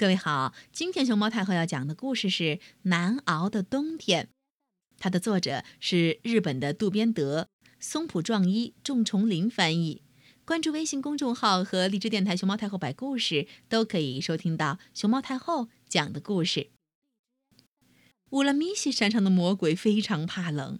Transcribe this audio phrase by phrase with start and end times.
[0.00, 2.42] 各位好，今天熊猫太后要讲的故事是
[2.84, 4.24] 《难熬的冬天》，
[4.98, 10.00] 它的作者是日本的渡边德，松浦壮一、仲崇林翻译。
[10.46, 16.70] 关注微信公众号和荔枝电台“熊猫太后摆故事”，都可以收听到熊猫太后讲的故事。
[18.30, 20.78] 乌拉米西山上的魔鬼非常怕冷，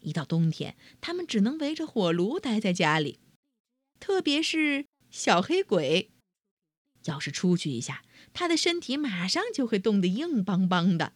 [0.00, 3.18] 一到冬天，他们只能围着火炉待在家里，
[4.00, 6.12] 特别是小黑鬼。
[7.04, 8.02] 要是出去一下，
[8.34, 11.14] 他的身体马上就会冻得硬邦邦的。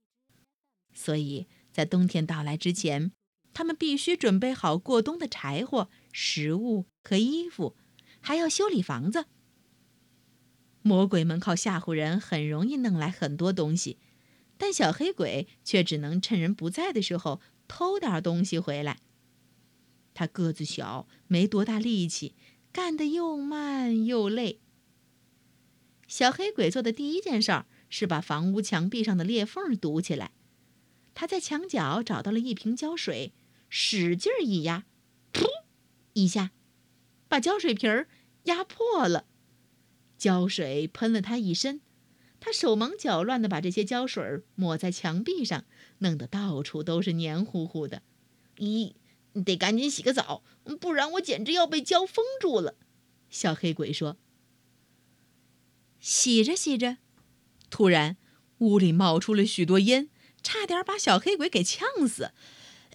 [0.95, 3.13] 所以在冬天到来之前，
[3.53, 7.77] 他们必须准备好过冬的柴火、食物和衣服，
[8.21, 9.27] 还要修理房子。
[10.83, 13.99] 魔鬼们靠吓唬人，很容易弄来很多东西，
[14.57, 19.01] 但小黑鬼却只能趁人不在的时候偷点东西回来。
[20.15, 22.35] 他个子小，没多大力气，
[22.73, 24.61] 干得又慢又累。
[26.09, 30.33] 小黑鬼做的第一件事儿是把房屋墙壁上的裂缝堵起来。
[31.15, 33.33] 他在墙角找到了一瓶胶水，
[33.69, 34.87] 使劲一压，
[35.33, 35.45] 噗
[36.15, 36.53] 一下，
[37.29, 38.09] 把胶水瓶儿
[38.45, 39.27] 压破了。
[40.17, 41.83] 胶水喷了他一身，
[42.41, 45.67] 他手忙脚乱地把这些胶水抹在墙壁上，
[45.99, 48.03] 弄得到处都是黏糊糊的。
[48.57, 48.95] 咦，
[49.45, 50.43] 得赶紧洗个澡，
[50.81, 52.77] 不然我简直要被胶封住了。
[53.29, 54.17] 小黑鬼说。
[56.01, 56.99] 洗着洗着，
[57.71, 58.17] 突然
[58.59, 60.09] 屋里冒出了许多烟，
[60.43, 62.33] 差点把小黑鬼给呛死。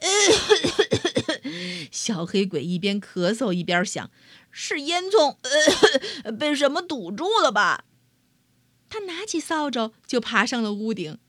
[1.92, 4.12] 小黑鬼一边咳嗽一边想
[4.52, 5.38] ：“是烟囱
[6.24, 7.86] 呃 被什么堵住了吧？”
[8.90, 11.20] 他拿起扫帚就爬上了屋顶，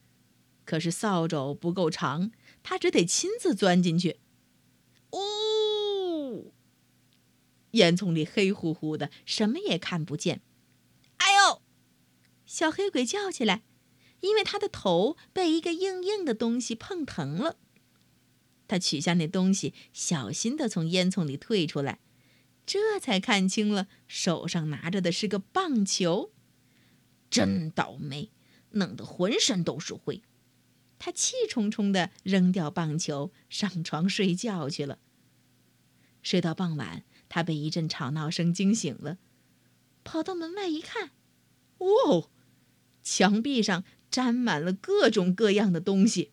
[0.65, 2.31] 可是扫帚不够长，
[2.63, 4.19] 他只得亲自钻进去。
[5.11, 6.53] 呜！
[7.71, 10.41] 烟囱里黑乎乎的，什么也看不见。
[12.55, 13.63] 小黑鬼叫起来，
[14.21, 17.57] 因为他的头被一个硬硬的东西碰疼了。
[18.65, 21.99] 他取下那东西，小心地从烟囱里退出来，
[22.65, 26.31] 这才看清了手上拿着的是个棒球。
[27.29, 28.31] 真倒霉，
[28.69, 30.23] 弄得浑身都是灰。
[30.97, 34.99] 他气冲冲地扔掉棒球，上床睡觉去了。
[36.23, 39.17] 睡到傍晚，他被一阵吵闹声惊醒了，
[40.05, 41.11] 跑到门外一看，
[41.79, 42.29] 哦！
[43.05, 46.31] 墙壁上沾满了各种各样的东西：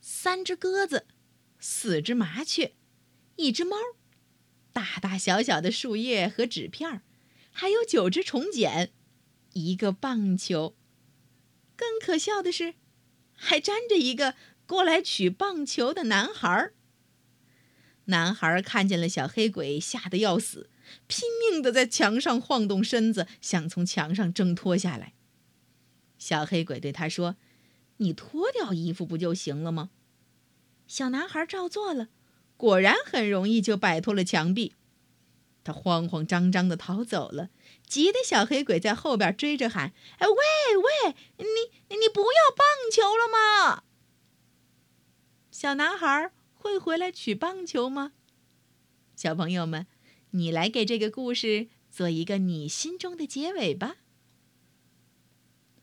[0.00, 1.08] 三只鸽子，
[1.58, 2.76] 四只麻雀，
[3.34, 3.76] 一只猫，
[4.72, 7.02] 大大小小的树叶和纸片
[7.50, 8.92] 还有九只虫茧，
[9.54, 10.76] 一个棒球。
[11.76, 12.74] 更可笑的是，
[13.32, 14.36] 还粘着一个
[14.66, 16.70] 过来取棒球的男孩。
[18.08, 20.68] 男孩看见了小黑鬼，吓得要死。
[21.06, 25.14] 拼命的在墙上晃动身子，想从墙上挣脱下来。
[26.18, 27.36] 小黑鬼对他说
[27.98, 29.90] ：“你脱掉衣服不就行了吗？”
[30.88, 32.08] 小男孩照做了，
[32.56, 34.74] 果然很容易就摆脱了墙壁。
[35.62, 37.50] 他慌慌张张的逃走了，
[37.86, 41.44] 急得小黑鬼在后边追着喊：“哎，喂喂，你
[41.96, 43.82] 你不要棒球了吗？”
[45.52, 48.12] 小男孩会回来取棒球吗？
[49.16, 49.86] 小朋友们。
[50.32, 53.96] 你来给这个故事做一个你心中的结尾吧。